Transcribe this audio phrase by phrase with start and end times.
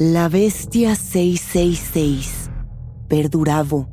[0.00, 2.50] La bestia 666,
[3.08, 3.88] Perduravo,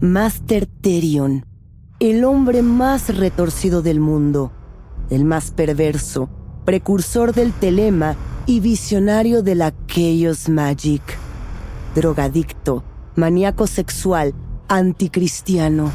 [0.00, 1.44] Master Terion,
[1.98, 4.52] el hombre más retorcido del mundo,
[5.10, 6.28] el más perverso,
[6.64, 11.02] precursor del telema y visionario de la Chaos Magic,
[11.94, 12.84] drogadicto,
[13.16, 14.34] maníaco sexual,
[14.68, 15.90] anticristiano.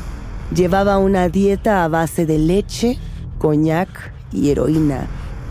[0.53, 2.97] Llevaba una dieta a base de leche,
[3.39, 5.07] coñac y heroína.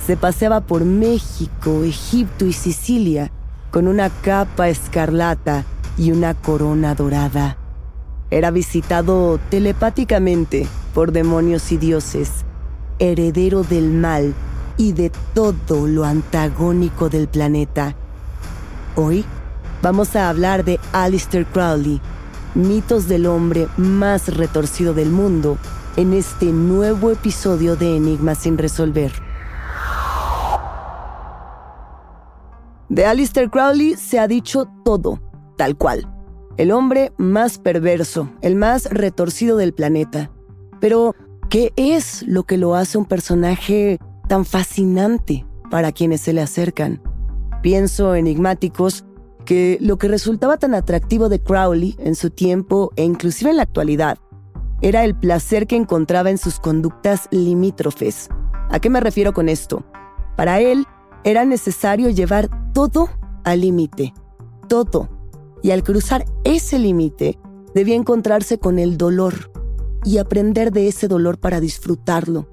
[0.06, 3.30] Se paseaba por México, Egipto y Sicilia
[3.72, 5.64] con una capa escarlata
[5.96, 7.56] y una corona dorada.
[8.30, 12.44] Era visitado telepáticamente por demonios y dioses,
[13.02, 14.32] heredero del mal
[14.76, 17.96] y de todo lo antagónico del planeta.
[18.94, 19.24] Hoy
[19.82, 22.00] vamos a hablar de Alistair Crowley,
[22.54, 25.58] mitos del hombre más retorcido del mundo,
[25.96, 29.12] en este nuevo episodio de Enigmas sin resolver.
[32.88, 35.20] De Alistair Crowley se ha dicho todo,
[35.58, 36.06] tal cual.
[36.56, 40.30] El hombre más perverso, el más retorcido del planeta.
[40.80, 41.14] Pero,
[41.52, 47.02] ¿qué es lo que lo hace un personaje tan fascinante para quienes se le acercan?
[47.62, 49.04] Pienso enigmáticos
[49.44, 53.64] que lo que resultaba tan atractivo de Crowley en su tiempo e inclusive en la
[53.64, 54.16] actualidad
[54.80, 58.30] era el placer que encontraba en sus conductas limítrofes.
[58.70, 59.84] ¿A qué me refiero con esto?
[60.38, 60.86] Para él,
[61.22, 63.10] era necesario llevar todo
[63.44, 64.14] al límite,
[64.70, 65.10] todo.
[65.62, 67.38] Y al cruzar ese límite,
[67.74, 69.52] debía encontrarse con el dolor
[70.04, 72.48] y aprender de ese dolor para disfrutarlo,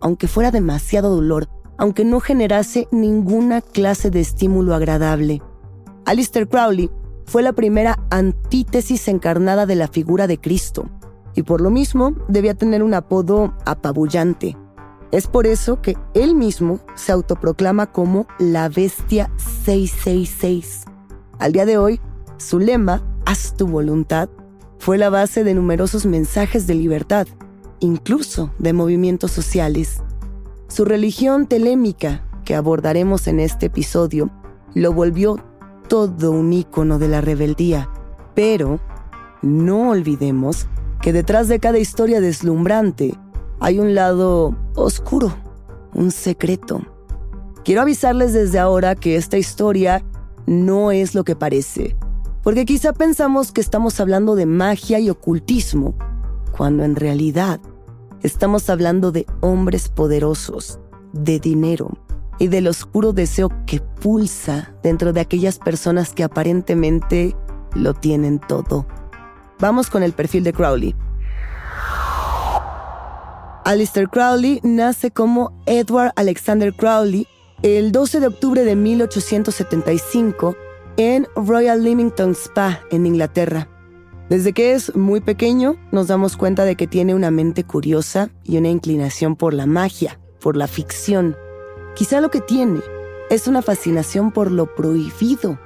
[0.00, 1.48] aunque fuera demasiado dolor,
[1.78, 5.42] aunque no generase ninguna clase de estímulo agradable.
[6.04, 6.90] Alistair Crowley
[7.24, 10.88] fue la primera antítesis encarnada de la figura de Cristo,
[11.34, 14.56] y por lo mismo debía tener un apodo apabullante.
[15.12, 19.30] Es por eso que él mismo se autoproclama como la bestia
[19.64, 20.84] 666.
[21.38, 22.00] Al día de hoy,
[22.38, 24.28] su lema, haz tu voluntad,
[24.78, 27.26] fue la base de numerosos mensajes de libertad,
[27.80, 30.02] incluso de movimientos sociales.
[30.68, 34.30] Su religión telémica, que abordaremos en este episodio,
[34.74, 35.38] lo volvió
[35.88, 37.88] todo un ícono de la rebeldía.
[38.34, 38.80] Pero
[39.42, 40.66] no olvidemos
[41.00, 43.14] que detrás de cada historia deslumbrante
[43.60, 45.34] hay un lado oscuro,
[45.94, 46.82] un secreto.
[47.64, 50.04] Quiero avisarles desde ahora que esta historia
[50.46, 51.96] no es lo que parece,
[52.46, 55.96] porque quizá pensamos que estamos hablando de magia y ocultismo,
[56.56, 57.58] cuando en realidad
[58.22, 60.78] estamos hablando de hombres poderosos,
[61.12, 61.98] de dinero
[62.38, 67.34] y del oscuro deseo que pulsa dentro de aquellas personas que aparentemente
[67.74, 68.86] lo tienen todo.
[69.58, 70.94] Vamos con el perfil de Crowley.
[73.64, 77.26] Alistair Crowley nace como Edward Alexander Crowley
[77.62, 80.54] el 12 de octubre de 1875
[80.96, 83.68] en Royal Leamington Spa, en Inglaterra.
[84.28, 88.56] Desde que es muy pequeño, nos damos cuenta de que tiene una mente curiosa y
[88.56, 91.36] una inclinación por la magia, por la ficción.
[91.94, 92.80] Quizá lo que tiene
[93.30, 95.58] es una fascinación por lo prohibido,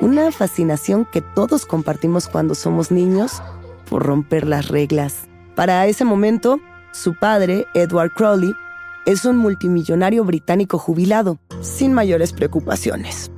[0.00, 3.42] una fascinación que todos compartimos cuando somos niños
[3.88, 5.28] por romper las reglas.
[5.54, 6.60] Para ese momento,
[6.92, 8.52] su padre, Edward Crowley,
[9.06, 13.30] es un multimillonario británico jubilado, sin mayores preocupaciones.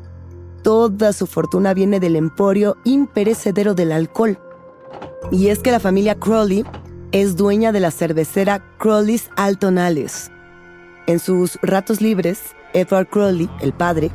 [0.63, 4.39] Toda su fortuna viene del emporio imperecedero del alcohol.
[5.31, 6.65] Y es que la familia Crowley
[7.13, 9.79] es dueña de la cervecera Crowley's Alton.
[9.79, 12.41] En sus ratos libres,
[12.73, 14.11] Edward Crowley, el padre,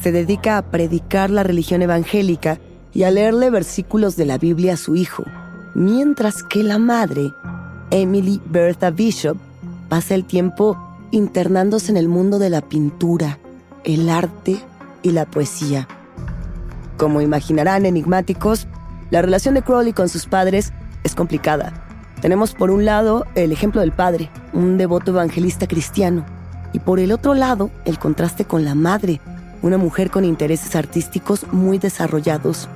[0.00, 2.58] se dedica a predicar la religión evangélica
[2.92, 5.24] y a leerle versículos de la Biblia a su hijo,
[5.74, 7.32] mientras que la madre
[7.90, 9.36] Emily Bertha Bishop
[9.88, 10.78] pasa el tiempo
[11.10, 13.38] internándose en el mundo de la pintura,
[13.84, 14.58] el arte
[15.02, 15.88] y la poesía.
[16.96, 18.66] Como imaginarán enigmáticos,
[19.10, 20.72] la relación de Crowley con sus padres
[21.04, 21.72] es complicada.
[22.20, 26.24] Tenemos por un lado el ejemplo del padre, un devoto evangelista cristiano,
[26.72, 29.20] y por el otro lado, el contraste con la madre,
[29.60, 32.68] una mujer con intereses artísticos muy desarrollados.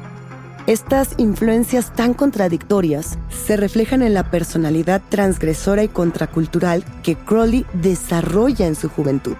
[0.67, 8.67] Estas influencias tan contradictorias se reflejan en la personalidad transgresora y contracultural que Crowley desarrolla
[8.67, 9.37] en su juventud.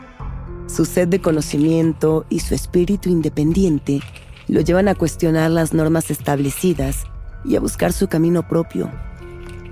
[0.67, 4.01] Su sed de conocimiento y su espíritu independiente
[4.49, 7.05] lo llevan a cuestionar las normas establecidas
[7.45, 8.91] y a buscar su camino propio.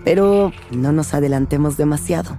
[0.05, 2.38] Pero no nos adelantemos demasiado.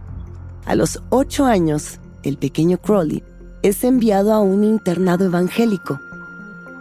[0.66, 3.24] A los ocho años, el pequeño Crowley
[3.62, 6.00] es enviado a un internado evangélico.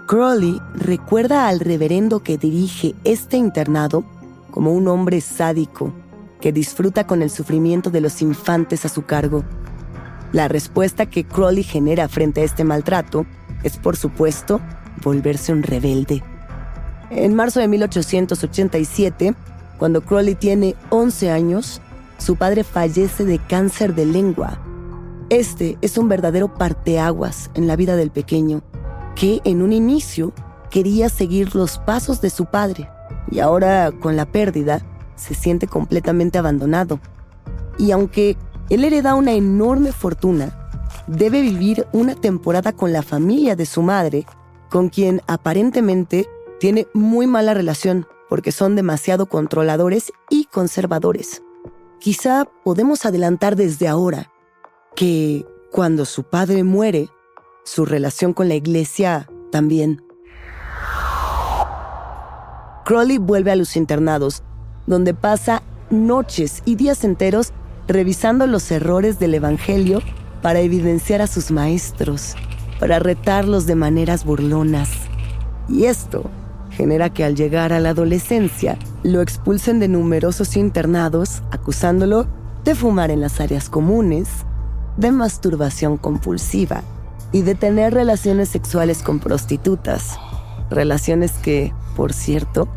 [0.07, 4.05] Crowley recuerda al reverendo que dirige este internado
[4.51, 5.93] como un hombre sádico
[6.41, 9.45] que disfruta con el sufrimiento de los infantes a su cargo.
[10.35, 13.25] La respuesta que Crowley genera frente a este maltrato
[13.63, 14.61] es, por supuesto,
[15.01, 16.25] volverse un rebelde.
[17.11, 19.37] En marzo de 1887,
[19.79, 21.81] cuando Crowley tiene 11 años,
[22.19, 24.59] su padre fallece de cáncer de lengua.
[25.31, 28.65] Este es un verdadero parteaguas en la vida del pequeño,
[29.15, 30.33] que en un inicio
[30.69, 32.91] quería seguir los pasos de su padre
[33.31, 34.85] y ahora con la pérdida
[35.15, 36.99] se siente completamente abandonado.
[37.79, 38.37] Y aunque
[38.71, 40.69] él hereda una enorme fortuna,
[41.07, 44.27] debe vivir una temporada con la familia de su madre
[44.71, 46.29] con quien aparentemente
[46.59, 51.43] tiene muy mala relación porque son demasiado controladores y conservadores.
[52.01, 54.33] Quizá podemos adelantar desde ahora
[54.97, 57.09] que cuando su padre muere,
[57.65, 60.03] su relación con la iglesia también.
[62.85, 64.43] Crowley vuelve a los internados,
[64.87, 67.53] donde pasa noches y días enteros
[67.89, 70.01] revisando los errores del Evangelio
[70.43, 72.37] para evidenciar a sus maestros
[72.79, 74.91] para retarlos de maneras burlonas.
[75.69, 76.31] Y esto
[76.71, 82.27] genera que al llegar a la adolescencia lo expulsen de numerosos internados acusándolo
[82.65, 84.29] de fumar en las áreas comunes,
[84.97, 86.83] de masturbación compulsiva
[87.33, 90.19] y de tener relaciones sexuales con prostitutas.
[90.71, 92.69] Relaciones que, por cierto,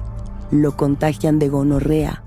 [0.52, 2.24] lo contagian de gonorrea.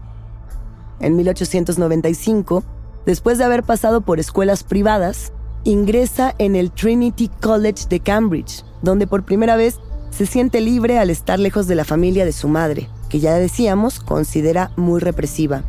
[1.00, 2.62] En 1895,
[3.06, 5.32] después de haber pasado por escuelas privadas,
[5.64, 9.78] ingresa en el Trinity College de Cambridge, donde por primera vez
[10.10, 14.00] se siente libre al estar lejos de la familia de su madre, que ya decíamos
[14.00, 15.64] considera muy represiva.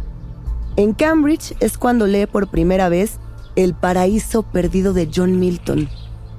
[0.76, 3.20] En Cambridge es cuando lee por primera vez
[3.56, 5.90] El paraíso perdido de John Milton,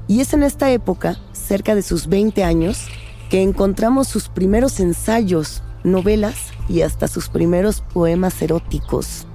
[0.09, 2.89] y es en esta época, cerca de sus 20 años,
[3.31, 9.27] que encontramos sus primeros ensayos, novelas y hasta sus primeros poemas eróticos.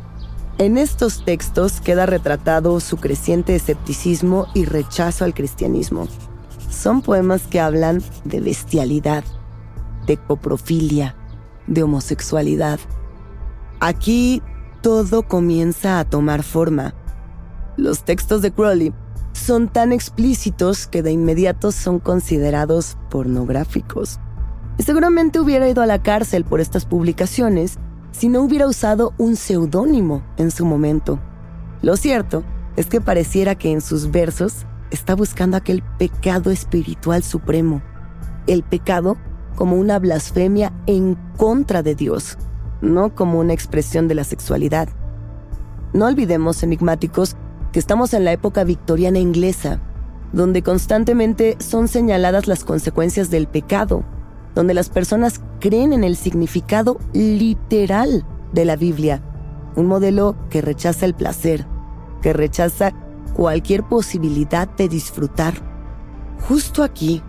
[0.58, 6.08] En estos textos queda retratado su creciente escepticismo y rechazo al cristianismo.
[6.70, 9.24] Son poemas que hablan de bestialidad,
[10.08, 11.16] de coprofilia,
[11.68, 12.80] de homosexualidad.
[13.80, 14.42] Aquí
[14.82, 16.96] todo comienza a tomar forma.
[17.76, 18.94] Los textos de Crowley
[19.34, 24.20] son tan explícitos que de inmediato son considerados pornográficos.
[24.80, 27.78] Seguramente hubiera ido a la cárcel por estas publicaciones
[28.12, 31.20] si no hubiera usado un seudónimo en su momento.
[31.82, 32.44] Lo cierto
[32.76, 37.82] es que pareciera que en sus versos está buscando aquel pecado espiritual supremo,
[38.46, 39.18] el pecado
[39.56, 42.38] como una blasfemia en contra de Dios,
[42.82, 44.90] no como una expresión de la sexualidad.
[45.94, 47.36] No olvidemos, enigmáticos,
[47.72, 49.82] que estamos en la época victoriana inglesa,
[50.34, 54.04] donde constantemente son señaladas las consecuencias del pecado
[54.58, 59.22] donde las personas creen en el significado literal de la Biblia,
[59.76, 61.68] un modelo que rechaza el placer,
[62.24, 62.92] que rechaza
[63.36, 65.54] cualquier posibilidad de disfrutar.
[66.48, 67.22] Justo aquí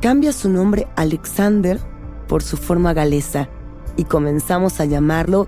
[0.00, 1.78] cambia su nombre Alexander
[2.26, 3.48] por su forma galesa
[3.96, 5.46] y comenzamos a llamarlo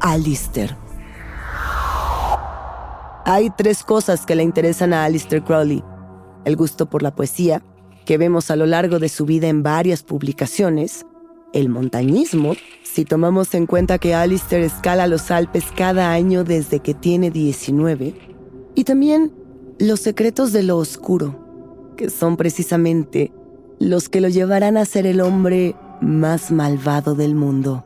[0.00, 0.76] Alistair.
[3.24, 5.84] Hay tres cosas que le interesan a Alistair Crowley.
[6.44, 7.62] El gusto por la poesía,
[8.04, 11.06] que vemos a lo largo de su vida en varias publicaciones,
[11.52, 16.94] el montañismo, si tomamos en cuenta que Alistair escala los Alpes cada año desde que
[16.94, 18.14] tiene 19,
[18.74, 19.32] y también
[19.78, 23.32] los secretos de lo oscuro, que son precisamente
[23.78, 27.84] los que lo llevarán a ser el hombre más malvado del mundo.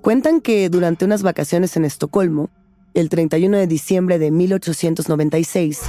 [0.00, 2.48] Cuentan que durante unas vacaciones en Estocolmo,
[2.94, 5.82] el 31 de diciembre de 1896,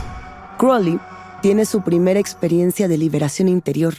[0.57, 0.99] Crowley
[1.41, 3.95] tiene su primera experiencia de liberación interior.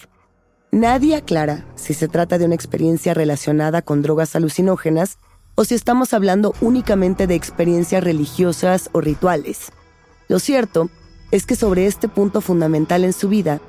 [0.71, 5.19] Nadie aclara si se trata de una experiencia relacionada con drogas alucinógenas
[5.55, 9.73] o si estamos hablando únicamente de experiencias religiosas o rituales.
[10.29, 10.89] Lo cierto
[11.31, 13.61] es que sobre este punto fundamental en su vida,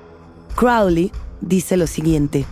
[0.55, 1.11] Crowley
[1.41, 2.45] dice lo siguiente.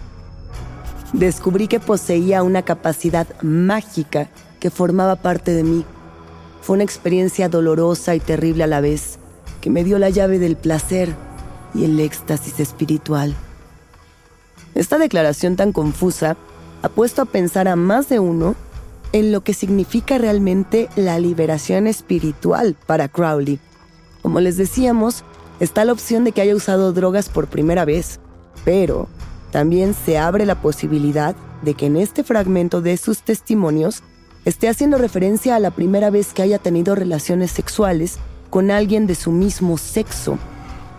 [1.13, 5.85] Descubrí que poseía una capacidad mágica que formaba parte de mí.
[6.61, 9.17] fue una experiencia dolorosa y terrible a la vez,
[9.61, 11.15] que me dio la llave del placer
[11.73, 13.35] y el éxtasis espiritual.
[14.75, 16.35] Esta declaración tan confusa
[16.81, 18.55] ha puesto a pensar a más de uno
[19.13, 23.59] en lo que significa realmente la liberación espiritual para Crowley.
[24.21, 25.23] Como les decíamos,
[25.59, 28.19] está la opción de que haya usado drogas por primera vez,
[28.63, 29.07] pero
[29.51, 34.01] también se abre la posibilidad de que en este fragmento de sus testimonios
[34.45, 38.17] esté haciendo referencia a la primera vez que haya tenido relaciones sexuales
[38.51, 40.37] con alguien de su mismo sexo,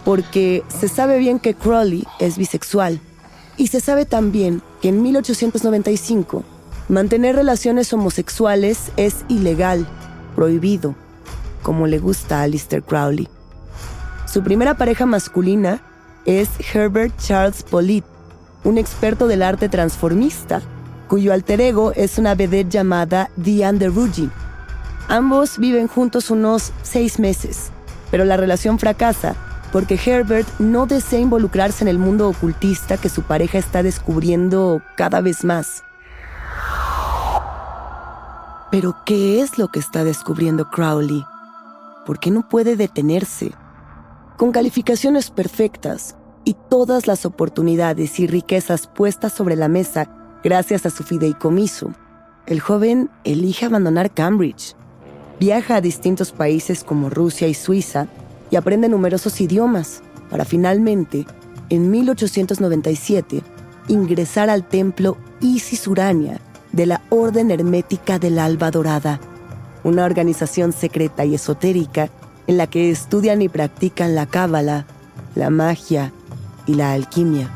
[0.04, 2.98] porque se sabe bien que Crowley es bisexual
[3.56, 6.42] y se sabe también que en 1895
[6.88, 9.86] mantener relaciones homosexuales es ilegal,
[10.34, 10.96] prohibido,
[11.62, 13.28] como le gusta a Alistair Crowley.
[14.26, 15.82] Su primera pareja masculina
[16.24, 18.04] es Herbert Charles Polit,
[18.64, 20.62] un experto del arte transformista,
[21.08, 24.30] cuyo alter ego es una vedette llamada Diane de Ruggie.
[25.08, 27.70] Ambos viven juntos unos seis meses,
[28.10, 29.36] pero la relación fracasa
[29.72, 35.22] porque Herbert no desea involucrarse en el mundo ocultista que su pareja está descubriendo cada
[35.22, 35.82] vez más.
[38.70, 41.24] Pero ¿qué es lo que está descubriendo Crowley?
[42.06, 43.52] ¿Por qué no puede detenerse?
[44.36, 50.08] Con calificaciones perfectas y todas las oportunidades y riquezas puestas sobre la mesa
[50.42, 51.92] gracias a su fideicomiso,
[52.46, 54.74] el joven elige abandonar Cambridge.
[55.40, 58.06] Viaja a distintos países como Rusia y Suiza
[58.50, 61.26] y aprende numerosos idiomas para finalmente,
[61.68, 63.42] en 1897,
[63.88, 66.40] ingresar al templo Isis Urania
[66.72, 69.20] de la Orden Hermética del Alba Dorada,
[69.84, 72.08] una organización secreta y esotérica
[72.46, 74.86] en la que estudian y practican la cábala,
[75.34, 76.12] la magia
[76.66, 77.50] y la alquimia.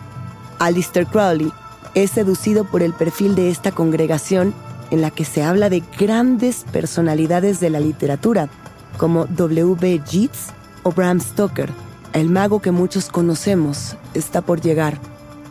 [0.59, 1.53] Alistair Crowley
[1.95, 4.55] es seducido por el perfil de esta congregación
[4.91, 8.49] en la que se habla de grandes personalidades de la literatura,
[8.97, 10.03] como W.B.
[10.11, 10.49] Yeats
[10.83, 11.71] o Bram Stoker,
[12.13, 14.99] el mago que muchos conocemos, está por llegar,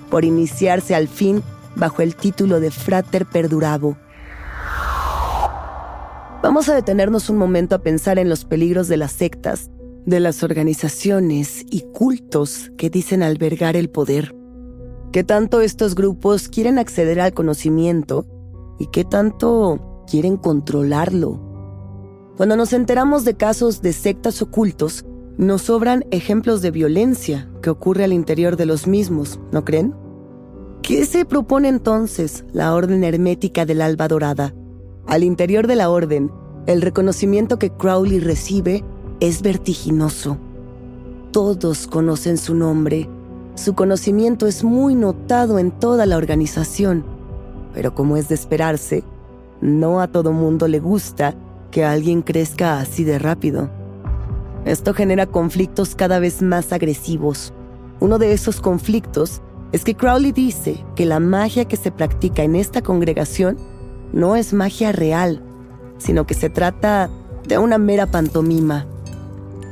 [0.10, 1.44] por iniciarse al fin
[1.76, 3.98] bajo el título de Frater Perdurabo.
[6.42, 9.72] Vamos a detenernos un momento a pensar en los peligros de las sectas,
[10.06, 14.36] de las organizaciones y cultos que dicen albergar el poder.
[15.12, 18.28] ¿Qué tanto estos grupos quieren acceder al conocimiento
[18.80, 21.40] y qué tanto quieren controlarlo?
[22.38, 25.06] Cuando nos enteramos de casos de sectas ocultos,
[25.38, 29.94] nos sobran ejemplos de violencia que ocurre al interior de los mismos, ¿no creen?
[30.82, 34.54] ¿Qué se propone entonces la Orden Hermética del Alba Dorada?
[35.08, 36.32] Al interior de la Orden,
[36.68, 38.84] el reconocimiento que Crowley recibe
[39.20, 40.38] es vertiginoso.
[41.32, 43.10] Todos conocen su nombre,
[43.56, 47.06] su conocimiento es muy notado en toda la organización,
[47.76, 49.04] pero como es de esperarse,
[49.60, 51.36] no a todo mundo le gusta
[51.72, 53.70] que alguien crezca así de rápido.
[54.64, 57.54] Esto genera conflictos cada vez más agresivos.
[58.00, 59.42] Uno de esos conflictos
[59.74, 63.58] es que Crowley dice que la magia que se practica en esta congregación
[64.14, 65.44] no es magia real,
[65.98, 67.10] sino que se trata
[67.46, 68.88] de una mera pantomima.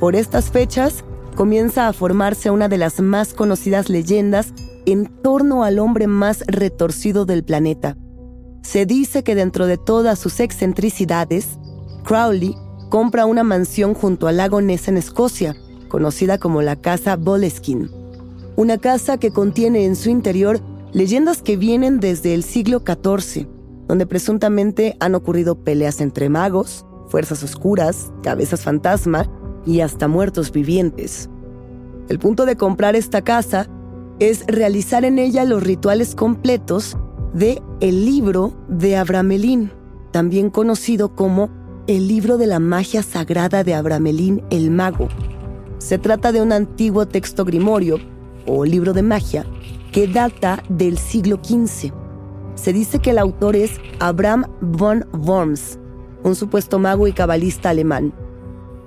[0.01, 1.05] Por estas fechas
[1.35, 4.53] comienza a formarse una de las más conocidas leyendas
[4.85, 7.97] en torno al hombre más retorcido del planeta.
[8.61, 11.59] Se dice que dentro de todas sus excentricidades,
[12.03, 12.55] Crowley
[12.89, 15.55] compra una mansión junto al lago Ness en Escocia,
[15.89, 17.89] conocida como la Casa Boleskin.
[18.55, 20.59] Una casa que contiene en su interior
[20.91, 23.47] leyendas que vienen desde el siglo XIV,
[23.87, 29.27] donde presuntamente han ocurrido peleas entre magos, fuerzas oscuras, cabezas fantasma
[29.65, 31.29] y hasta muertos vivientes.
[32.09, 33.69] El punto de comprar esta casa
[34.19, 36.97] es realizar en ella los rituales completos
[37.33, 39.71] de El libro de Abramelín,
[40.11, 41.49] también conocido como
[41.87, 45.09] el libro de la magia sagrada de Abramelín el Mago.
[45.79, 47.97] Se trata de un antiguo texto grimorio,
[48.45, 49.45] o libro de magia,
[49.91, 51.91] que data del siglo XV.
[52.55, 55.79] Se dice que el autor es Abraham von Worms,
[56.23, 58.13] un supuesto mago y cabalista alemán.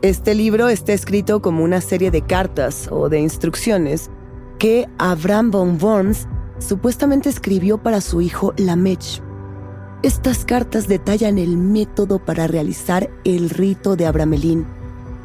[0.02, 4.11] Este libro está escrito como una serie de cartas o de instrucciones
[4.59, 6.27] que Abraham von Worms
[6.59, 9.23] supuestamente escribió para su hijo Lamech,
[10.03, 14.67] estas cartas detallan el método para realizar el rito de Abramelín,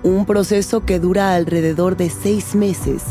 [0.03, 3.03] un proceso que dura alrededor de seis meses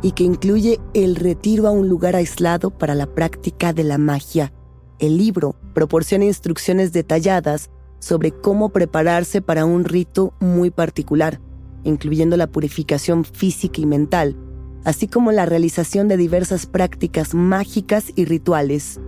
[0.00, 4.52] y que incluye el retiro a un lugar aislado para la práctica de la magia.
[4.98, 7.68] El libro proporciona instrucciones detalladas
[7.98, 11.40] sobre cómo prepararse para un rito muy particular,
[11.84, 14.36] incluyendo la purificación física y mental,
[14.84, 19.00] así como la realización de diversas prácticas mágicas y rituales.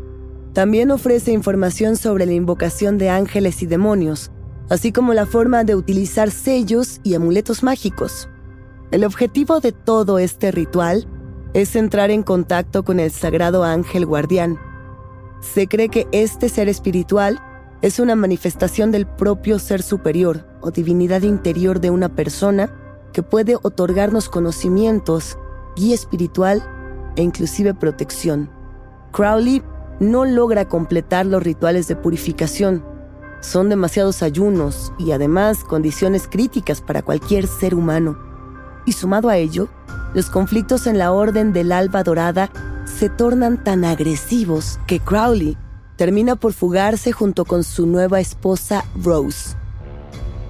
[0.53, 4.31] También ofrece información sobre la invocación de ángeles y demonios,
[4.69, 8.29] así como la forma de utilizar sellos y amuletos mágicos.
[8.91, 11.07] El objetivo de todo este ritual
[11.55, 14.59] es entrar en contacto con el sagrado ángel guardián.
[15.41, 17.41] Se cree que este ser espiritual
[17.83, 22.75] es una manifestación del propio ser superior o divinidad interior de una persona
[23.13, 25.39] que puede otorgarnos conocimientos,
[25.77, 26.63] guía espiritual
[27.17, 28.51] e inclusive protección.
[29.13, 29.63] Crowley
[30.01, 32.85] no logra completar los rituales de purificación.
[33.41, 38.19] Son demasiados ayunos y además condiciones críticas para cualquier ser humano.
[38.87, 39.69] Y sumado a ello,
[40.15, 42.51] los conflictos en la Orden del Alba Dorada
[42.85, 45.57] se tornan tan agresivos que Crowley
[45.97, 49.57] termina por fugarse junto con su nueva esposa Rose.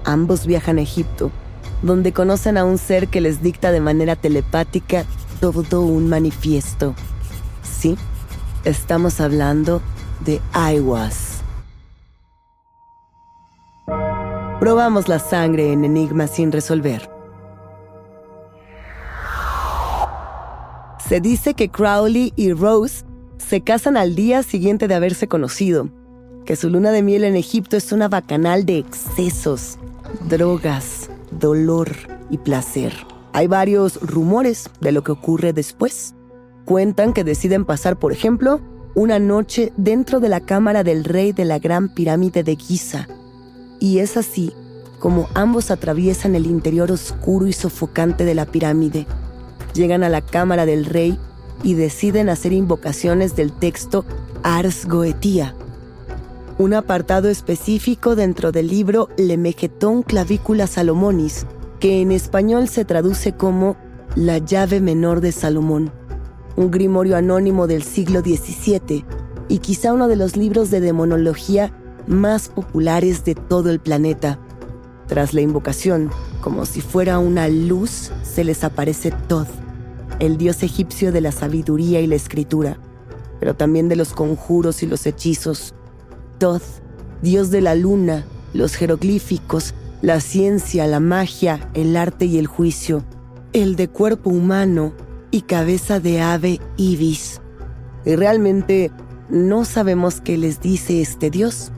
[0.05, 1.31] Ambos viajan a Egipto,
[1.81, 5.05] donde conocen a un ser que les dicta de manera telepática
[5.41, 6.93] todo un manifiesto.
[7.63, 7.97] Sí,
[8.63, 9.81] estamos hablando
[10.23, 11.41] de Aiwas.
[14.59, 17.09] Probamos la sangre en Enigma sin resolver.
[21.09, 23.03] Se dice que Crowley y Rose
[23.37, 25.89] se casan al día siguiente de haberse conocido,
[26.45, 29.79] que su luna de miel en Egipto es una bacanal de excesos,
[30.29, 31.91] drogas, dolor
[32.29, 32.93] y placer.
[33.33, 36.15] Hay varios rumores de lo que ocurre después.
[36.65, 38.61] Cuentan que deciden pasar, por ejemplo,
[38.93, 43.07] una noche dentro de la cámara del rey de la gran pirámide de Giza.
[43.79, 44.53] Y es así
[45.01, 49.07] como ambos atraviesan el interior oscuro y sofocante de la pirámide.
[49.73, 51.17] Llegan a la cámara del rey
[51.63, 54.05] y deciden hacer invocaciones del texto
[54.43, 55.55] Ars Goetia,
[56.57, 61.45] un apartado específico dentro del libro Le Megetón Clavicula Salomonis,
[61.79, 63.77] que en español se traduce como
[64.15, 65.91] La llave menor de Salomón,
[66.55, 69.05] un grimorio anónimo del siglo XVII
[69.47, 71.73] y quizá uno de los libros de demonología
[72.07, 74.39] más populares de todo el planeta.
[75.07, 76.09] Tras la invocación,
[76.41, 79.47] como si fuera una luz, se les aparece Todd,
[80.19, 82.77] el dios egipcio de la sabiduría y la escritura,
[83.39, 85.73] pero también de los conjuros y los hechizos.
[87.21, 93.03] Dios de la luna, los jeroglíficos la ciencia, la magia, el arte y el juicio,
[93.53, 94.93] el de cuerpo humano
[95.29, 97.39] y cabeza de ave ibis.
[98.03, 98.91] Y realmente
[99.29, 101.71] no sabemos qué les dice este dios,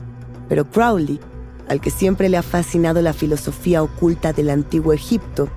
[0.48, 1.20] pero Crowley,
[1.68, 5.48] al que siempre le ha fascinado la filosofía oculta del antiguo Egipto,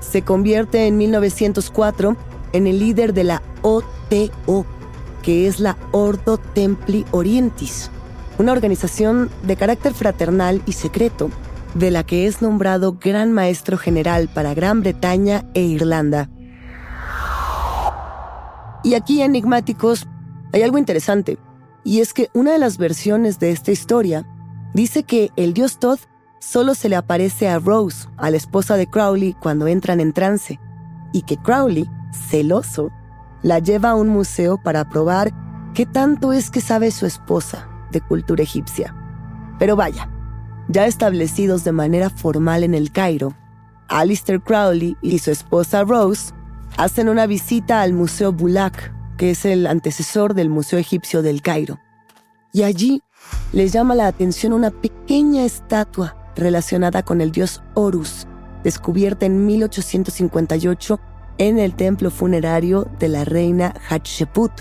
[0.00, 2.16] se convierte en 1904
[2.52, 4.64] en el líder de la OTO,
[5.22, 7.90] que es la Ordo Templi Orientis,
[8.42, 11.30] una organización de carácter fraternal y secreto
[11.74, 16.28] de la que es nombrado Gran Maestro General para Gran Bretaña e Irlanda.
[18.82, 20.08] Y aquí, enigmáticos,
[20.52, 21.38] hay algo interesante,
[21.84, 24.26] y es que una de las versiones de esta historia
[24.74, 26.00] dice que el dios Todd
[26.40, 30.58] solo se le aparece a Rose, a la esposa de Crowley, cuando entran en trance,
[31.12, 31.88] y que Crowley,
[32.28, 32.90] celoso,
[33.42, 35.32] la lleva a un museo para probar
[35.74, 38.94] qué tanto es que sabe su esposa de cultura egipcia.
[39.58, 40.10] Pero vaya,
[40.68, 43.34] ya establecidos de manera formal en el Cairo,
[43.88, 46.32] Alistair Crowley y su esposa Rose
[46.76, 51.78] hacen una visita al Museo Bulak, que es el antecesor del Museo Egipcio del Cairo.
[52.52, 53.02] Y allí
[53.52, 58.26] les llama la atención una pequeña estatua relacionada con el dios Horus,
[58.64, 61.00] descubierta en 1858
[61.38, 64.52] en el templo funerario de la reina Hatshepsut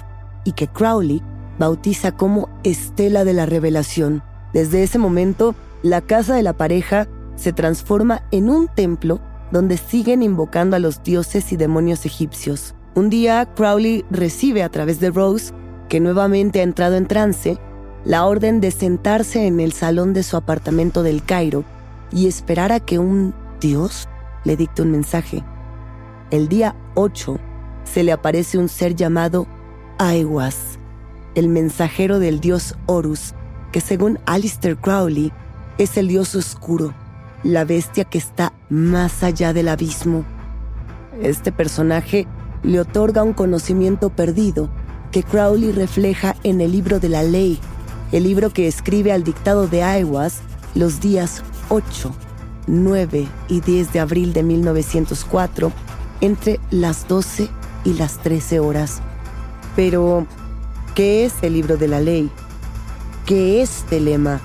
[0.43, 1.21] y que Crowley
[1.59, 4.23] bautiza como Estela de la Revelación.
[4.53, 9.19] Desde ese momento, la casa de la pareja se transforma en un templo
[9.51, 12.75] donde siguen invocando a los dioses y demonios egipcios.
[12.95, 15.53] Un día, Crowley recibe a través de Rose,
[15.89, 17.57] que nuevamente ha entrado en trance,
[18.05, 21.63] la orden de sentarse en el salón de su apartamento del Cairo
[22.11, 24.07] y esperar a que un dios
[24.43, 25.43] le dicte un mensaje.
[26.31, 27.37] El día 8
[27.83, 29.47] se le aparece un ser llamado
[29.97, 30.70] Aiwas,
[31.35, 33.33] el mensajero del dios Horus,
[33.71, 35.31] que según Alistair Crowley
[35.77, 36.93] es el dios oscuro,
[37.43, 40.25] la bestia que está más allá del abismo.
[41.21, 42.27] Este personaje
[42.63, 44.69] le otorga un conocimiento perdido
[45.11, 47.59] que Crowley refleja en el libro de la ley,
[48.11, 50.39] el libro que escribe al dictado de Aiwas
[50.75, 52.11] los días 8,
[52.67, 55.71] 9 y 10 de abril de 1904
[56.21, 57.49] entre las 12
[57.83, 59.01] y las 13 horas.
[59.75, 60.27] Pero,
[60.95, 62.30] ¿qué es el libro de la ley?
[63.25, 64.41] ¿Qué es Telema?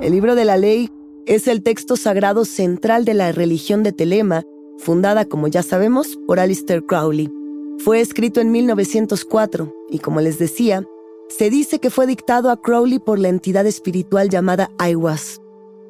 [0.00, 0.90] El libro de la ley
[1.26, 4.42] es el texto sagrado central de la religión de Telema,
[4.78, 7.32] fundada, como ya sabemos, por Alistair Crowley.
[7.78, 10.84] Fue escrito en 1904 y, como les decía,
[11.28, 15.40] Se dice que fue dictado a Crowley por la entidad espiritual llamada Aiwas.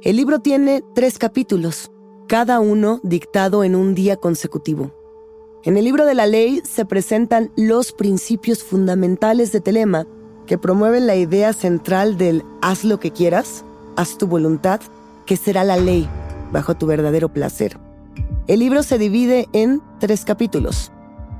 [0.00, 1.90] El libro tiene tres capítulos,
[2.26, 4.95] cada uno dictado en un día consecutivo.
[5.64, 10.06] En el libro de la ley se presentan los principios fundamentales de Telema
[10.46, 13.64] que promueven la idea central del haz lo que quieras,
[13.96, 14.80] haz tu voluntad,
[15.24, 16.08] que será la ley,
[16.52, 17.78] bajo tu verdadero placer.
[18.46, 20.92] El libro se divide en tres capítulos.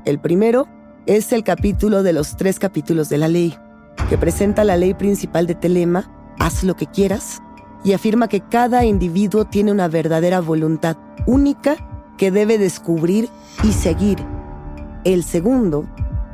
[0.03, 0.67] El primero
[1.05, 3.55] es el capítulo de los tres capítulos de la ley,
[4.09, 7.41] que presenta la ley principal de Telema, haz lo que quieras,
[7.85, 11.77] y afirma que cada individuo tiene una verdadera voluntad única
[12.17, 13.29] que debe descubrir
[13.63, 14.17] y seguir.
[15.03, 15.85] El segundo,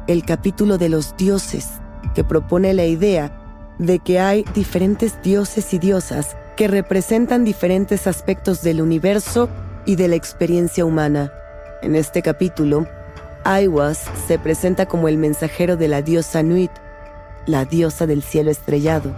[0.08, 1.70] el capítulo de los dioses,
[2.16, 3.32] que propone la idea
[3.80, 9.50] de que hay diferentes dioses y diosas que representan diferentes aspectos del universo
[9.86, 11.32] y de la experiencia humana.
[11.82, 12.88] En este capítulo,
[13.44, 16.72] Aiwas se presenta como el mensajero de la diosa Nuit,
[17.46, 19.12] la diosa del cielo estrellado.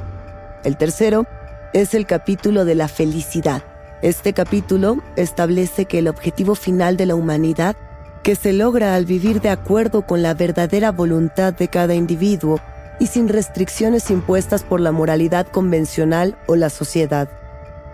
[0.63, 1.25] El tercero
[1.73, 3.63] es el capítulo de la felicidad.
[4.01, 7.75] Este capítulo establece que el objetivo final de la humanidad,
[8.23, 12.60] que se logra al vivir de acuerdo con la verdadera voluntad de cada individuo,
[12.99, 17.27] y sin restricciones impuestas por la moralidad convencional o la sociedad.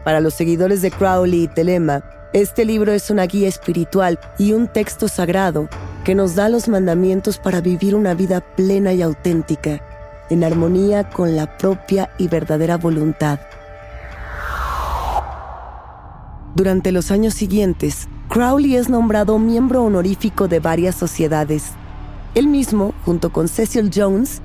[0.03, 4.67] Para los seguidores de Crowley y Telema, este libro es una guía espiritual y un
[4.67, 5.67] texto sagrado
[6.03, 9.81] que nos da los mandamientos para vivir una vida plena y auténtica,
[10.29, 13.39] en armonía con la propia y verdadera voluntad.
[16.55, 21.71] Durante los años siguientes, Crowley es nombrado miembro honorífico de varias sociedades.
[22.35, 24.41] Él mismo, junto con Cecil Jones,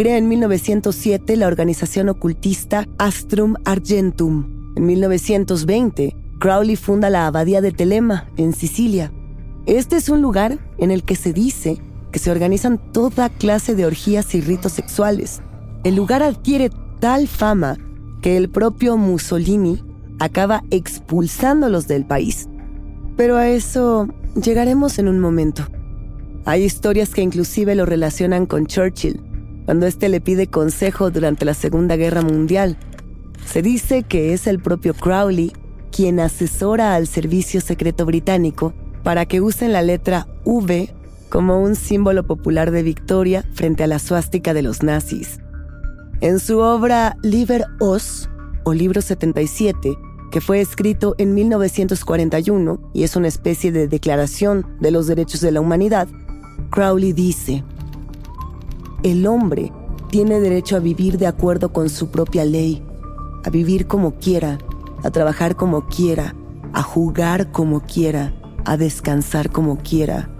[0.00, 4.46] Crea en 1907 la organización ocultista Astrum Argentum.
[4.74, 9.12] En 1920, Crowley funda la Abadía de Telema, en Sicilia.
[9.66, 13.84] Este es un lugar en el que se dice que se organizan toda clase de
[13.84, 15.42] orgías y ritos sexuales.
[15.84, 17.76] El lugar adquiere tal fama
[18.22, 19.84] que el propio Mussolini
[20.20, 22.48] acaba expulsándolos del país.
[23.16, 24.08] Pero a eso
[24.40, 25.66] llegaremos en un momento.
[26.44, 29.20] Hay historias que inclusive lo relacionan con Churchill,
[29.64, 32.76] cuando éste le pide consejo durante la Segunda Guerra Mundial.
[33.44, 35.52] Se dice que es el propio Crowley
[35.90, 40.94] quien asesora al servicio secreto británico para que usen la letra V
[41.28, 45.40] como un símbolo popular de victoria frente a la suástica de los nazis.
[46.20, 48.28] En su obra Liber Os,
[48.64, 49.96] o Libro 77,
[50.30, 55.50] que fue escrito en 1941 y es una especie de declaración de los derechos de
[55.50, 56.08] la humanidad,
[56.70, 57.64] Crowley dice,
[59.02, 59.72] el hombre
[60.10, 62.82] tiene derecho a vivir de acuerdo con su propia ley,
[63.44, 64.58] a vivir como quiera,
[65.02, 66.34] a trabajar como quiera,
[66.72, 68.32] a jugar como quiera,
[68.64, 70.30] a descansar como quiera,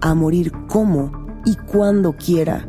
[0.00, 1.12] a morir como
[1.46, 2.68] y cuando quiera.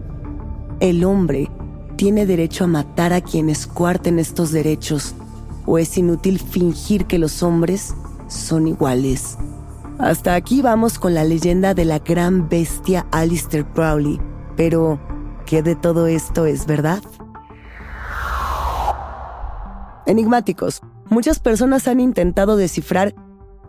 [0.80, 1.50] El hombre
[1.96, 5.16] tiene derecho a matar a quienes cuarten estos derechos,
[5.66, 7.96] o es inútil fingir que los hombres
[8.28, 9.38] son iguales.
[9.98, 14.20] Hasta aquí vamos con la leyenda de la gran bestia Alistair Crowley,
[14.56, 15.00] pero
[15.52, 17.04] ¿Qué de todo esto es verdad?
[20.06, 20.82] Enigmáticos.
[21.10, 23.14] Muchas personas han intentado descifrar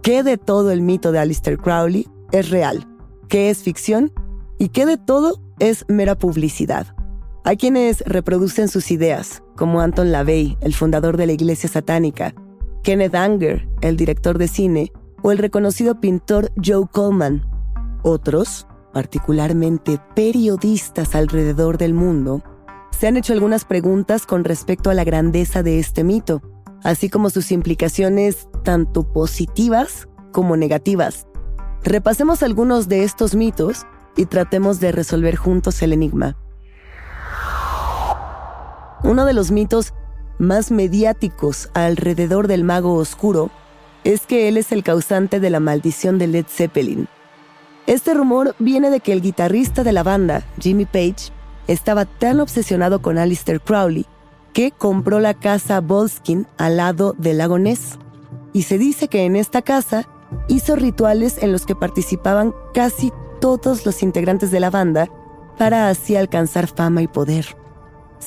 [0.01, 2.87] qué de todo el mito de Alistair Crowley es real,
[3.29, 4.13] qué es ficción
[4.61, 6.87] y qué de todo es mera publicidad.
[7.45, 12.35] Hay quienes reproducen sus ideas, como Anton LaVey, el fundador de la Iglesia Satánica,
[12.83, 17.47] Kenneth Anger, el director de cine, o el reconocido pintor Joe Coleman.
[18.03, 22.43] Otros particularmente periodistas alrededor del mundo,
[22.91, 26.43] se han hecho algunas preguntas con respecto a la grandeza de este mito,
[26.85, 31.27] así como sus implicaciones tanto positivas como negativas.
[31.83, 36.37] Repasemos algunos de estos mitos y tratemos de resolver juntos el enigma.
[39.05, 39.93] Uno de los mitos
[40.39, 43.51] más mediáticos alrededor del mago oscuro
[44.05, 47.09] es que él es el causante de la maldición de Led Zeppelin,
[47.87, 51.33] este rumor viene de que el guitarrista de la banda, Jimmy Page,
[51.67, 54.07] estaba tan obsesionado con Alistair Crowley
[54.53, 57.99] que compró la casa Bolskin al lado del lago Ness.
[58.53, 60.09] Y se dice que en esta casa
[60.47, 65.09] hizo rituales en los que participaban casi todos los integrantes de la banda
[65.59, 67.57] para así alcanzar fama y poder.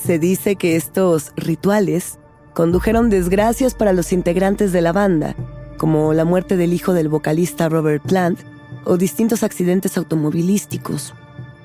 [0.04, 2.20] Se dice que estos rituales
[2.54, 5.36] condujeron desgracias para los integrantes de la banda,
[5.78, 8.40] como la muerte del hijo del vocalista Robert Plant
[8.86, 11.14] o distintos accidentes automovilísticos.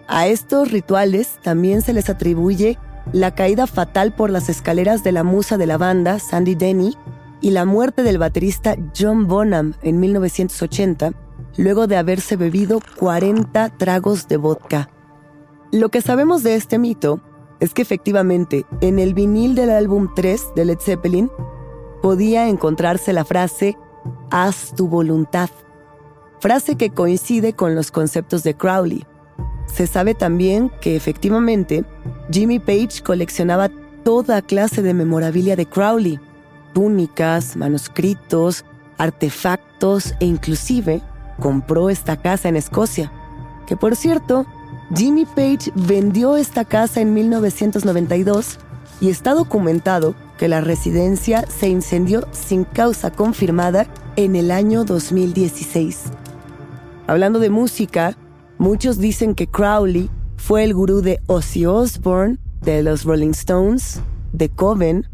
[0.08, 2.78] A estos rituales también se les atribuye
[3.12, 6.96] la caída fatal por las escaleras de la musa de la banda, Sandy Denny,
[7.40, 11.12] y la muerte del baterista John Bonham en 1980,
[11.56, 14.90] luego de haberse bebido 40 tragos de vodka.
[15.72, 17.20] Lo que sabemos de este mito
[17.60, 21.30] es que efectivamente en el vinil del álbum 3 de Led Zeppelin
[22.02, 23.76] podía encontrarse la frase
[24.30, 25.50] Haz tu voluntad,
[26.40, 29.04] frase que coincide con los conceptos de Crowley.
[29.66, 31.84] Se sabe también que efectivamente
[32.30, 33.70] Jimmy Page coleccionaba
[34.04, 36.18] toda clase de memorabilia de Crowley,
[36.72, 38.64] túnicas, manuscritos,
[38.98, 41.02] artefactos e inclusive
[41.40, 43.12] compró esta casa en Escocia,
[43.66, 44.46] que por cierto,
[44.94, 48.58] Jimmy Page vendió esta casa en 1992
[49.00, 56.04] y está documentado que la residencia se incendió sin causa confirmada en el año 2016.
[57.06, 58.16] Hablando de música,
[58.58, 64.00] muchos dicen que Crowley fue el gurú de Ozzy Osbourne, de los Rolling Stones,
[64.32, 65.06] de Coven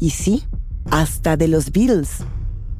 [0.00, 0.44] y sí,
[0.90, 2.24] hasta de los Beatles.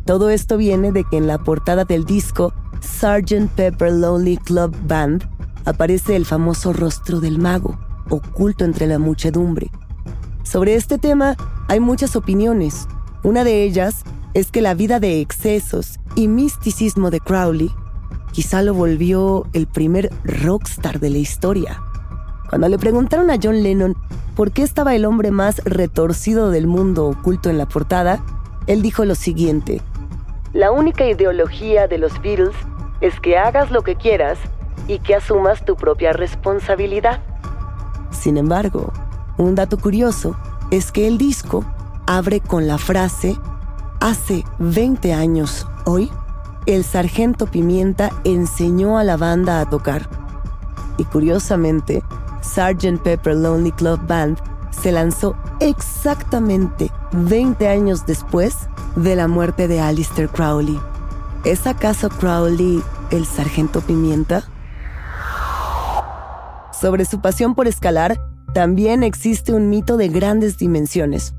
[0.05, 3.49] Todo esto viene de que en la portada del disco Sgt.
[3.55, 5.34] Pepper Lonely Club Band
[5.64, 9.70] aparece el famoso rostro del mago, oculto entre la muchedumbre.
[10.42, 11.37] Sobre este tema
[11.68, 12.87] hay muchas opiniones.
[13.22, 17.70] Una de ellas es que la vida de excesos y misticismo de Crowley
[18.33, 21.81] quizá lo volvió el primer rockstar de la historia.
[22.48, 23.96] Cuando le preguntaron a John Lennon
[24.37, 28.22] por qué estaba el hombre más retorcido del mundo oculto en la portada,
[28.66, 29.81] él dijo lo siguiente.
[30.53, 32.55] La única ideología de los Beatles
[33.00, 34.38] es que hagas lo que quieras
[34.88, 37.20] y que asumas tu propia responsabilidad.
[38.11, 38.92] Sin embargo,
[39.37, 40.37] un dato curioso
[40.70, 41.64] es que el disco
[42.07, 43.37] abre con la frase,
[44.01, 46.11] hace 20 años hoy,
[46.66, 50.09] el sargento Pimienta enseñó a la banda a tocar.
[50.97, 52.03] Y curiosamente,
[52.42, 53.03] Sgt.
[53.03, 54.38] Pepper Lonely Club Band
[54.70, 60.79] se lanzó exactamente 20 años después de la muerte de Alistair Crowley.
[61.44, 64.44] ¿Es acaso Crowley el sargento Pimienta?
[66.85, 68.20] Sobre su pasión por escalar,
[68.53, 71.33] también existe un mito de grandes dimensiones.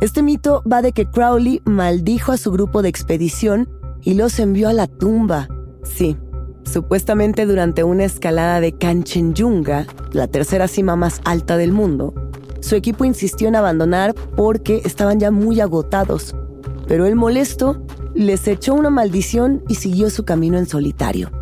[0.00, 3.68] Este mito va de que Crowley maldijo a su grupo de expedición
[4.00, 5.48] y los envió a la tumba.
[5.82, 6.16] Sí,
[6.62, 12.14] supuestamente durante una escalada de Kanchenjunga, la tercera cima más alta del mundo,
[12.60, 16.36] su equipo insistió en abandonar porque estaban ya muy agotados.
[16.86, 17.82] Pero el molesto
[18.14, 21.41] les echó una maldición y siguió su camino en solitario.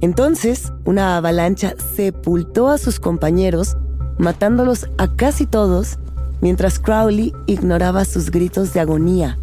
[0.00, 3.76] Entonces, una avalancha sepultó a sus compañeros,
[4.18, 5.98] matándolos a casi todos,
[6.40, 9.38] mientras Crowley ignoraba sus gritos de agonía.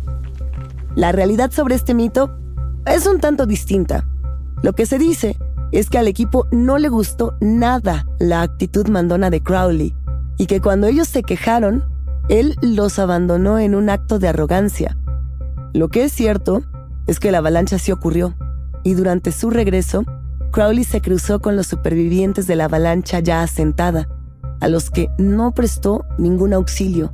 [0.95, 2.31] La realidad sobre este mito
[2.85, 4.05] es un tanto distinta.
[4.63, 5.37] Lo que se dice
[5.71, 9.93] es que al equipo no le gustó nada la actitud mandona de Crowley
[10.37, 11.83] y que cuando ellos se quejaron,
[12.29, 14.97] él los abandonó en un acto de arrogancia.
[15.73, 16.63] Lo que es cierto
[17.05, 18.33] es que la avalancha sí ocurrió
[18.83, 20.05] y durante su regreso,
[20.57, 24.09] Crowley se cruzó con los supervivientes de la avalancha ya asentada,
[24.59, 27.13] a los que no prestó ningún auxilio.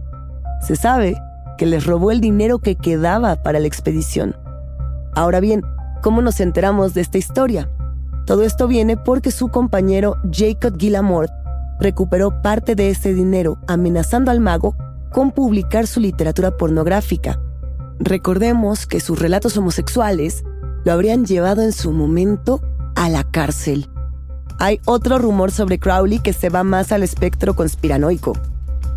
[0.66, 1.18] Se sabe
[1.58, 4.34] que les robó el dinero que quedaba para la expedición.
[5.14, 5.62] Ahora bien,
[6.02, 7.70] ¿cómo nos enteramos de esta historia?
[8.26, 11.30] Todo esto viene porque su compañero Jacob Gillamort
[11.82, 14.74] recuperó parte de ese dinero amenazando al mago
[15.12, 17.42] con publicar su literatura pornográfica.
[18.00, 20.46] Recordemos que sus relatos homosexuales
[20.86, 22.62] lo habrían llevado en su momento
[23.04, 23.90] a la cárcel.
[24.60, 28.32] Hay otro rumor sobre Crowley que se va más al espectro conspiranoico.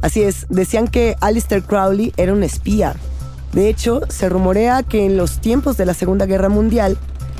[0.00, 2.94] Así es, decían que Alistair Crowley era un espía.
[3.52, 6.96] De hecho, se rumorea que en los tiempos de la Segunda Guerra Mundial,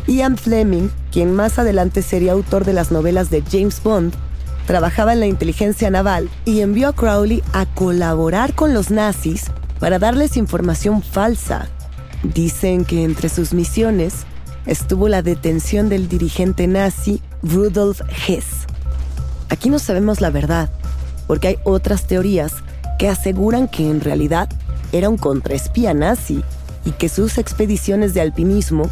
[0.08, 4.12] Ian Fleming, quien más adelante sería autor de las novelas de James Bond,
[4.66, 9.44] trabajaba en la inteligencia naval y envió a Crowley a colaborar con los nazis
[9.78, 11.68] para darles información falsa.
[12.24, 14.26] Dicen que entre sus misiones
[14.66, 18.66] estuvo la detención del dirigente nazi Rudolf Hess.
[19.48, 20.70] Aquí no sabemos la verdad,
[21.26, 22.52] porque hay otras teorías
[22.98, 24.48] que aseguran que en realidad
[24.92, 26.42] era un contraespía nazi
[26.84, 28.90] y que sus expediciones de alpinismo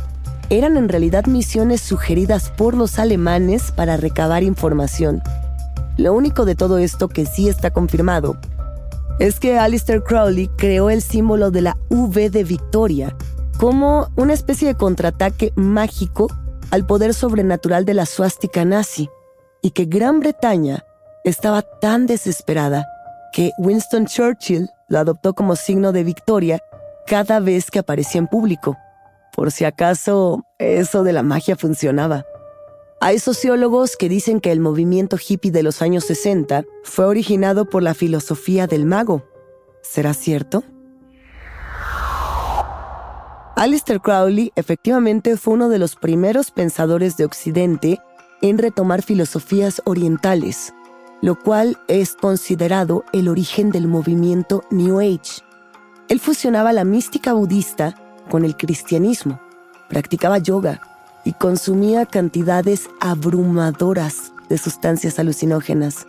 [0.51, 5.23] eran en realidad misiones sugeridas por los alemanes para recabar información.
[5.97, 8.37] Lo único de todo esto que sí está confirmado
[9.21, 13.17] es que Alistair Crowley creó el símbolo de la V de Victoria
[13.59, 16.29] como una especie de contraataque mágico
[16.71, 19.09] al poder sobrenatural de la suástica nazi,
[19.63, 20.85] y que Gran Bretaña
[21.25, 22.87] estaba tan desesperada
[23.33, 26.61] que Winston Churchill lo adoptó como signo de victoria
[27.07, 28.77] cada vez que aparecía en público,
[29.35, 32.25] por si acaso eso de la magia funcionaba.
[33.01, 37.83] Hay sociólogos que dicen que el movimiento hippie de los años 60 fue originado por
[37.83, 39.25] la filosofía del mago.
[39.83, 40.65] ¿Será cierto?
[43.57, 48.01] Alistair Crowley efectivamente fue uno de los primeros pensadores de Occidente
[48.43, 50.75] en retomar filosofías orientales.
[51.23, 55.41] lo cual es considerado el origen del movimiento New Age.
[56.11, 57.95] Él fusionaba la mística budista
[58.29, 59.41] con el cristianismo,
[59.89, 60.83] practicaba yoga
[61.25, 66.07] y consumía cantidades abrumadoras de sustancias alucinógenas.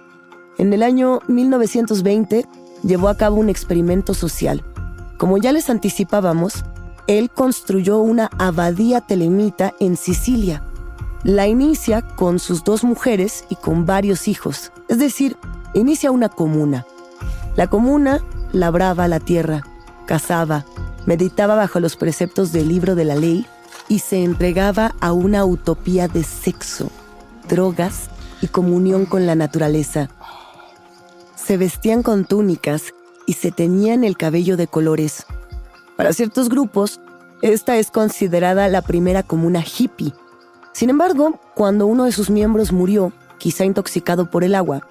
[0.58, 2.46] En el año 1920
[2.84, 4.66] llevó a cabo un experimento social.
[5.18, 6.66] Como ya les anticipábamos,
[7.08, 10.64] él construyó una abadía telemita en Sicilia.
[11.24, 15.38] La inicia con sus dos mujeres y con varios hijos, es decir,
[15.74, 16.86] inicia una comuna.
[17.56, 19.64] La comuna labraba la tierra,
[20.06, 20.66] cazaba,
[21.06, 23.46] meditaba bajo los preceptos del libro de la ley
[23.88, 26.92] y se entregaba a una utopía de sexo,
[27.48, 28.10] drogas
[28.42, 30.10] y comunión con la naturaleza.
[31.36, 32.94] Se vestían con túnicas
[33.26, 35.26] y se teñían el cabello de colores.
[35.96, 37.00] Para ciertos grupos,
[37.42, 40.14] esta es considerada la primera comuna hippie.
[40.74, 44.82] Sin embargo, cuando uno de sus miembros murió, quizá intoxicado por el agua,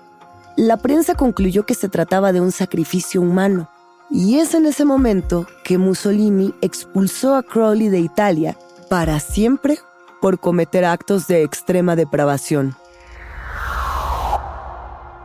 [0.57, 3.69] la prensa concluyó que se trataba de un sacrificio humano.
[4.11, 8.57] Y es en ese momento que Mussolini expulsó a Crowley de Italia
[8.89, 9.79] para siempre
[10.21, 12.77] por cometer actos de extrema depravación.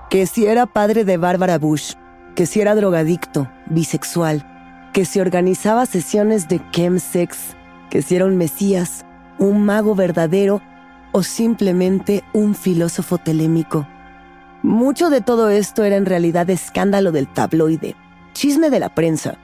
[0.10, 1.94] Que si era padre de Barbara Bush,
[2.36, 4.49] que si era drogadicto, bisexual,
[4.94, 7.56] que si organizaba sesiones de chemsex,
[7.90, 9.06] que si era un mesías,
[9.38, 10.62] un mago verdadero
[11.12, 13.88] o simplemente un filósofo telémico.
[14.62, 17.96] Mucho de todo esto era en realidad escándalo del tabloide,
[18.34, 19.38] chisme de la prensa.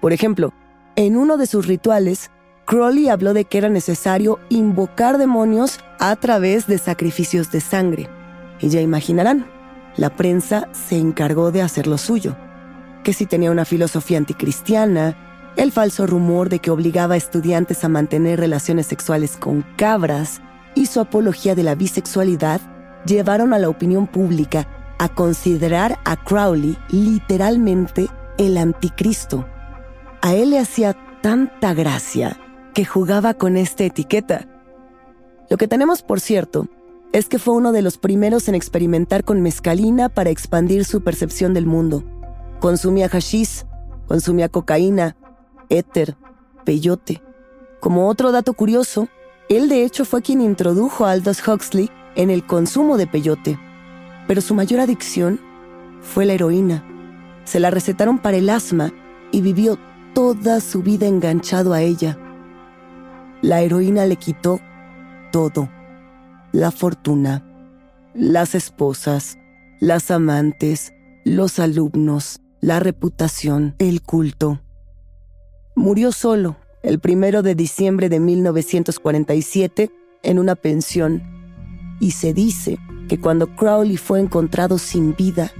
[0.00, 0.52] Por ejemplo,
[0.96, 2.30] en uno de sus rituales,
[2.64, 8.08] Crowley habló de que era necesario invocar demonios a través de sacrificios de sangre.
[8.60, 9.46] Y ya imaginarán,
[9.96, 12.36] la prensa se encargó de hacer lo suyo.
[13.06, 15.16] Que si tenía una filosofía anticristiana,
[15.54, 20.40] el falso rumor de que obligaba a estudiantes a mantener relaciones sexuales con cabras
[20.74, 22.60] y su apología de la bisexualidad
[23.06, 24.66] llevaron a la opinión pública
[24.98, 29.46] a considerar a Crowley literalmente el anticristo.
[30.20, 32.36] A él le hacía tanta gracia
[32.74, 34.48] que jugaba con esta etiqueta.
[35.48, 36.66] Lo que tenemos por cierto
[37.12, 41.54] es que fue uno de los primeros en experimentar con mescalina para expandir su percepción
[41.54, 42.02] del mundo.
[42.60, 43.64] Consumía hashish,
[44.06, 45.16] consumía cocaína,
[45.68, 46.16] éter,
[46.64, 47.22] peyote.
[47.80, 49.08] Como otro dato curioso,
[49.48, 53.58] él de hecho fue quien introdujo a Aldous Huxley en el consumo de peyote.
[54.26, 55.40] Pero su mayor adicción
[56.00, 56.84] fue la heroína.
[57.44, 58.92] Se la recetaron para el asma
[59.30, 59.78] y vivió
[60.14, 62.18] toda su vida enganchado a ella.
[63.42, 64.58] La heroína le quitó
[65.30, 65.68] todo.
[66.52, 67.44] La fortuna,
[68.14, 69.38] las esposas,
[69.78, 70.92] las amantes,
[71.24, 74.60] los alumnos, la reputación, el culto.
[75.74, 79.90] Murió solo el primero de diciembre de 1947
[80.22, 81.22] en una pensión
[82.00, 85.52] y se dice que cuando Crowley fue encontrado sin vida,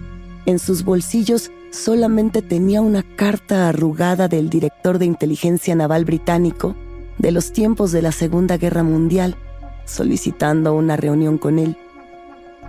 [0.46, 6.74] en sus bolsillos solamente tenía una carta arrugada del director de inteligencia naval británico
[7.18, 9.36] de los tiempos de la Segunda Guerra Mundial,
[9.84, 11.76] solicitando una reunión con él.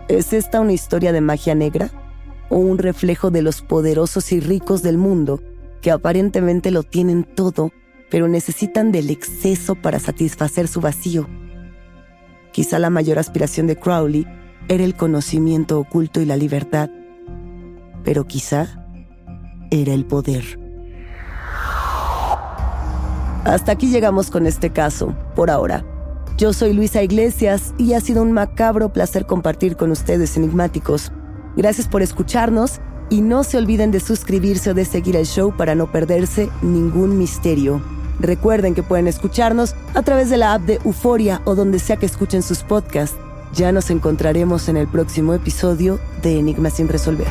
[0.08, 1.92] ¿Es esta una historia de magia negra?
[2.50, 5.42] ¿O un reflejo de los poderosos y ricos del mundo
[5.82, 7.72] que aparentemente lo tienen todo,
[8.10, 11.28] pero necesitan del exceso para satisfacer su vacío?
[12.52, 14.26] Quizá la mayor aspiración de Crowley
[14.70, 16.90] era el conocimiento oculto y la libertad,
[18.04, 18.86] pero quizá
[19.70, 20.60] era el poder.
[23.44, 25.86] Hasta aquí llegamos con este caso, por ahora.
[26.38, 31.12] Yo soy Luisa Iglesias y ha sido un macabro placer compartir con ustedes enigmáticos.
[31.58, 35.74] Gracias por escucharnos y no se olviden de suscribirse o de seguir el show para
[35.74, 37.82] no perderse ningún misterio.
[38.20, 42.06] Recuerden que pueden escucharnos a través de la app de Euforia o donde sea que
[42.06, 43.18] escuchen sus podcasts.
[43.54, 47.28] Ya nos encontraremos en el próximo episodio de Enigmas sin resolver.